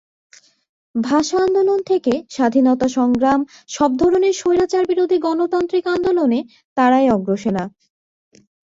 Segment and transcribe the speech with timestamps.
[0.95, 3.39] ভাষা আন্দোলন থেকে স্বাধীনতাসংগ্রাম
[3.69, 6.39] সব ধরনের স্বৈরাচারবিরোধী গণতান্ত্রিক আন্দোলনে
[6.77, 7.63] তাঁরাই অগ্রসেনা।